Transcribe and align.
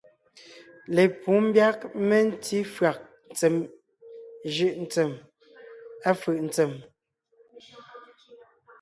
Lepǔ 0.95 1.31
ḿbyág 1.45 1.77
mentí 2.07 2.57
fÿàg 2.75 2.97
ntsèm 3.31 3.55
jʉ̀’ 4.53 4.73
ntsѐm, 4.83 5.11
à 6.07 6.09
fʉ̀’ 6.19 6.39
ntsém. 6.47 6.71